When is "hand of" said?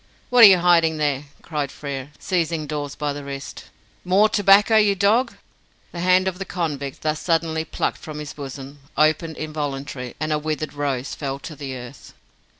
5.99-6.39